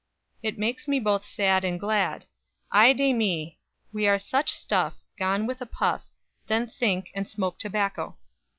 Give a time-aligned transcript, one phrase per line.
[0.41, 2.25] It makes me both sad and glad.
[2.71, 3.59] Ay de mi
[3.93, 6.01] _'We are such stuff, Gone with a puff
[6.47, 8.17] Then think, and smoke Tobacco!'"